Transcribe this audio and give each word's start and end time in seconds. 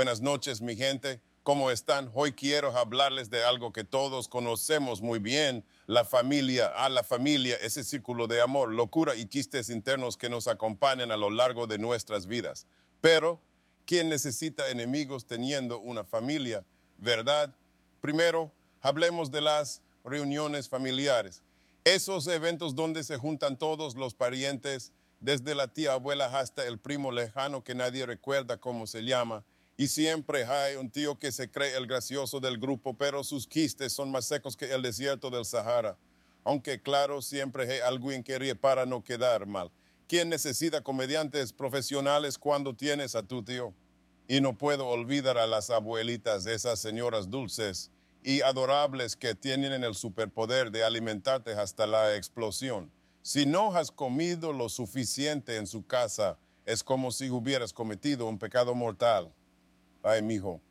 Buenas 0.00 0.22
noches, 0.22 0.62
mi 0.62 0.76
gente. 0.76 1.20
¿Cómo 1.42 1.70
están? 1.70 2.10
Hoy 2.14 2.32
quiero 2.32 2.74
hablarles 2.74 3.28
de 3.28 3.44
algo 3.44 3.70
que 3.70 3.84
todos 3.84 4.28
conocemos 4.28 5.02
muy 5.02 5.18
bien, 5.18 5.62
la 5.86 6.06
familia, 6.06 6.68
a 6.68 6.88
la 6.88 7.04
familia, 7.04 7.56
ese 7.56 7.84
círculo 7.84 8.26
de 8.26 8.40
amor, 8.40 8.72
locura 8.72 9.14
y 9.14 9.26
quistes 9.26 9.68
internos 9.68 10.16
que 10.16 10.30
nos 10.30 10.48
acompañan 10.48 11.12
a 11.12 11.18
lo 11.18 11.28
largo 11.28 11.66
de 11.66 11.76
nuestras 11.76 12.26
vidas. 12.26 12.66
Pero, 13.02 13.42
¿quién 13.84 14.08
necesita 14.08 14.70
enemigos 14.70 15.26
teniendo 15.26 15.78
una 15.78 16.02
familia? 16.02 16.64
¿Verdad? 16.96 17.54
Primero, 18.00 18.50
hablemos 18.80 19.30
de 19.30 19.42
las 19.42 19.82
reuniones 20.02 20.66
familiares. 20.66 21.42
Esos 21.84 22.26
eventos 22.26 22.74
donde 22.74 23.04
se 23.04 23.18
juntan 23.18 23.58
todos 23.58 23.96
los 23.96 24.14
parientes, 24.14 24.92
desde 25.20 25.54
la 25.54 25.68
tía 25.68 25.92
abuela 25.92 26.38
hasta 26.38 26.66
el 26.66 26.78
primo 26.78 27.12
lejano 27.12 27.62
que 27.62 27.74
nadie 27.74 28.06
recuerda 28.06 28.56
cómo 28.56 28.86
se 28.86 29.02
llama. 29.02 29.44
Y 29.80 29.88
siempre 29.88 30.44
hay 30.44 30.76
un 30.76 30.90
tío 30.90 31.18
que 31.18 31.32
se 31.32 31.50
cree 31.50 31.74
el 31.74 31.86
gracioso 31.86 32.38
del 32.38 32.58
grupo, 32.58 32.92
pero 32.92 33.24
sus 33.24 33.46
quistes 33.46 33.94
son 33.94 34.10
más 34.10 34.26
secos 34.26 34.54
que 34.54 34.70
el 34.70 34.82
desierto 34.82 35.30
del 35.30 35.46
Sahara. 35.46 35.96
Aunque 36.44 36.82
claro, 36.82 37.22
siempre 37.22 37.66
hay 37.66 37.80
alguien 37.80 38.22
que 38.22 38.38
ríe 38.38 38.54
para 38.54 38.84
no 38.84 39.02
quedar 39.02 39.46
mal. 39.46 39.70
¿Quién 40.06 40.28
necesita 40.28 40.82
comediantes 40.82 41.54
profesionales 41.54 42.36
cuando 42.36 42.76
tienes 42.76 43.14
a 43.14 43.22
tu 43.22 43.42
tío? 43.42 43.72
Y 44.28 44.42
no 44.42 44.58
puedo 44.58 44.86
olvidar 44.86 45.38
a 45.38 45.46
las 45.46 45.70
abuelitas, 45.70 46.44
esas 46.44 46.78
señoras 46.78 47.30
dulces 47.30 47.90
y 48.22 48.42
adorables 48.42 49.16
que 49.16 49.34
tienen 49.34 49.82
el 49.82 49.94
superpoder 49.94 50.70
de 50.70 50.84
alimentarte 50.84 51.54
hasta 51.54 51.86
la 51.86 52.16
explosión. 52.16 52.92
Si 53.22 53.46
no 53.46 53.74
has 53.74 53.90
comido 53.90 54.52
lo 54.52 54.68
suficiente 54.68 55.56
en 55.56 55.66
su 55.66 55.86
casa, 55.86 56.36
es 56.66 56.84
como 56.84 57.10
si 57.10 57.30
hubieras 57.30 57.72
cometido 57.72 58.26
un 58.26 58.38
pecado 58.38 58.74
mortal. 58.74 59.32
Ay, 60.02 60.22
mijo, 60.22 60.62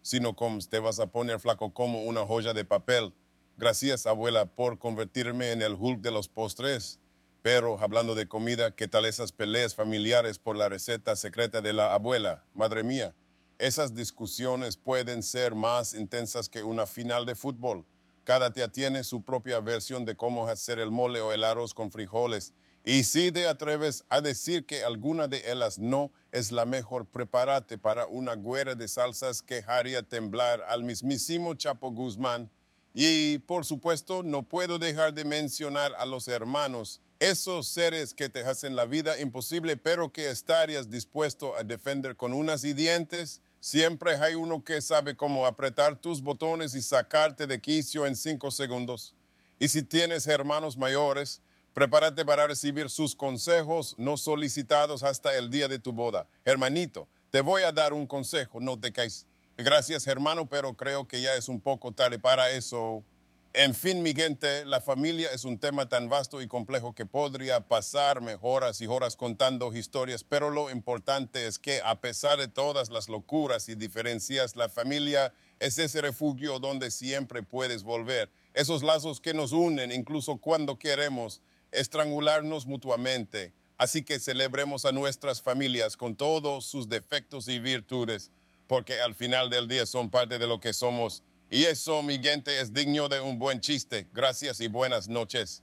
si 0.00 0.20
no 0.20 0.34
comes, 0.34 0.70
te 0.70 0.78
vas 0.78 0.98
a 1.00 1.08
poner 1.08 1.40
flaco 1.40 1.74
como 1.74 2.04
una 2.04 2.24
joya 2.24 2.54
de 2.54 2.64
papel. 2.64 3.12
Gracias, 3.58 4.06
abuela, 4.06 4.46
por 4.46 4.78
convertirme 4.78 5.52
en 5.52 5.60
el 5.60 5.74
Hulk 5.74 6.00
de 6.00 6.10
los 6.10 6.28
postres. 6.28 6.98
Pero 7.42 7.78
hablando 7.80 8.14
de 8.14 8.26
comida, 8.26 8.74
¿qué 8.74 8.88
tal 8.88 9.04
esas 9.04 9.32
peleas 9.32 9.74
familiares 9.74 10.38
por 10.38 10.56
la 10.56 10.68
receta 10.68 11.16
secreta 11.16 11.60
de 11.60 11.74
la 11.74 11.92
abuela? 11.92 12.44
Madre 12.54 12.82
mía, 12.82 13.14
esas 13.58 13.94
discusiones 13.94 14.76
pueden 14.76 15.22
ser 15.22 15.54
más 15.54 15.92
intensas 15.92 16.48
que 16.48 16.62
una 16.62 16.86
final 16.86 17.26
de 17.26 17.34
fútbol. 17.34 17.84
Cada 18.24 18.52
tía 18.52 18.68
tiene 18.68 19.04
su 19.04 19.22
propia 19.22 19.60
versión 19.60 20.04
de 20.04 20.16
cómo 20.16 20.48
hacer 20.48 20.78
el 20.78 20.90
mole 20.90 21.20
o 21.20 21.32
el 21.32 21.44
arroz 21.44 21.74
con 21.74 21.90
frijoles. 21.90 22.54
Y 22.88 23.04
si 23.04 23.30
te 23.30 23.46
atreves 23.46 24.02
a 24.08 24.22
decir 24.22 24.64
que 24.64 24.82
alguna 24.82 25.28
de 25.28 25.42
ellas 25.52 25.78
no 25.78 26.10
es 26.32 26.50
la 26.50 26.64
mejor, 26.64 27.04
prepárate 27.04 27.76
para 27.76 28.06
una 28.06 28.34
guerra 28.34 28.74
de 28.74 28.88
salsas 28.88 29.42
que 29.42 29.62
haría 29.66 30.02
temblar 30.02 30.64
al 30.66 30.84
mismísimo 30.84 31.52
Chapo 31.52 31.90
Guzmán. 31.90 32.50
Y 32.94 33.40
por 33.40 33.66
supuesto, 33.66 34.22
no 34.22 34.42
puedo 34.42 34.78
dejar 34.78 35.12
de 35.12 35.26
mencionar 35.26 35.92
a 35.98 36.06
los 36.06 36.28
hermanos, 36.28 37.02
esos 37.20 37.68
seres 37.68 38.14
que 38.14 38.30
te 38.30 38.40
hacen 38.40 38.74
la 38.74 38.86
vida 38.86 39.20
imposible, 39.20 39.76
pero 39.76 40.10
que 40.10 40.30
estarías 40.30 40.88
dispuesto 40.88 41.56
a 41.56 41.64
defender 41.64 42.16
con 42.16 42.32
unas 42.32 42.64
y 42.64 42.72
dientes 42.72 43.42
Siempre 43.60 44.14
hay 44.14 44.34
uno 44.34 44.62
que 44.62 44.80
sabe 44.80 45.16
cómo 45.16 45.44
apretar 45.44 45.96
tus 45.96 46.22
botones 46.22 46.74
y 46.74 46.80
sacarte 46.80 47.46
de 47.46 47.60
quicio 47.60 48.06
en 48.06 48.14
cinco 48.14 48.50
segundos. 48.52 49.14
Y 49.58 49.66
si 49.66 49.82
tienes 49.82 50.28
hermanos 50.28 50.76
mayores, 50.76 51.42
prepárate 51.78 52.24
para 52.24 52.48
recibir 52.48 52.90
sus 52.90 53.14
consejos 53.14 53.94
no 53.98 54.16
solicitados 54.16 55.04
hasta 55.04 55.38
el 55.38 55.48
día 55.48 55.68
de 55.68 55.78
tu 55.78 55.92
boda. 55.92 56.26
Hermanito, 56.44 57.06
te 57.30 57.40
voy 57.40 57.62
a 57.62 57.70
dar 57.70 57.92
un 57.92 58.04
consejo, 58.04 58.58
no 58.58 58.80
te 58.80 58.90
caes. 58.90 59.26
Gracias, 59.56 60.08
hermano, 60.08 60.48
pero 60.48 60.74
creo 60.74 61.06
que 61.06 61.22
ya 61.22 61.36
es 61.36 61.48
un 61.48 61.60
poco 61.60 61.92
tarde 61.92 62.18
para 62.18 62.50
eso. 62.50 63.04
En 63.52 63.76
fin, 63.76 64.02
mi 64.02 64.12
gente, 64.12 64.66
la 64.66 64.80
familia 64.80 65.30
es 65.32 65.44
un 65.44 65.56
tema 65.56 65.88
tan 65.88 66.08
vasto 66.08 66.42
y 66.42 66.48
complejo 66.48 66.96
que 66.96 67.06
podría 67.06 67.60
pasarme 67.60 68.36
horas 68.42 68.80
y 68.80 68.88
horas 68.88 69.14
contando 69.14 69.72
historias, 69.72 70.24
pero 70.24 70.50
lo 70.50 70.70
importante 70.70 71.46
es 71.46 71.60
que 71.60 71.80
a 71.84 72.00
pesar 72.00 72.40
de 72.40 72.48
todas 72.48 72.90
las 72.90 73.08
locuras 73.08 73.68
y 73.68 73.76
diferencias, 73.76 74.56
la 74.56 74.68
familia 74.68 75.32
es 75.60 75.78
ese 75.78 76.00
refugio 76.00 76.58
donde 76.58 76.90
siempre 76.90 77.44
puedes 77.44 77.84
volver. 77.84 78.30
Esos 78.52 78.82
lazos 78.82 79.20
que 79.20 79.32
nos 79.32 79.52
unen 79.52 79.92
incluso 79.92 80.38
cuando 80.38 80.76
queremos 80.76 81.40
estrangularnos 81.72 82.66
mutuamente. 82.66 83.52
Así 83.76 84.02
que 84.02 84.18
celebremos 84.18 84.84
a 84.84 84.92
nuestras 84.92 85.40
familias 85.40 85.96
con 85.96 86.16
todos 86.16 86.66
sus 86.66 86.88
defectos 86.88 87.48
y 87.48 87.58
virtudes, 87.58 88.30
porque 88.66 89.00
al 89.00 89.14
final 89.14 89.50
del 89.50 89.68
día 89.68 89.86
son 89.86 90.10
parte 90.10 90.38
de 90.38 90.46
lo 90.46 90.60
que 90.60 90.72
somos 90.72 91.22
y 91.50 91.64
eso, 91.64 92.02
mi 92.02 92.18
gente, 92.18 92.60
es 92.60 92.74
digno 92.74 93.08
de 93.08 93.20
un 93.20 93.38
buen 93.38 93.60
chiste. 93.60 94.06
Gracias 94.12 94.60
y 94.60 94.68
buenas 94.68 95.08
noches. 95.08 95.62